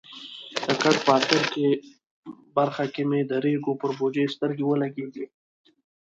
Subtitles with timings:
[0.65, 1.69] د کټ په اخره
[2.57, 5.25] برخه کې مې د ریګو پر بوجیو سترګې ولګېدې.